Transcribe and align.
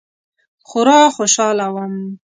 خورا 0.69 0.99
خوشحاله 1.15 1.67
وم. 1.73 1.93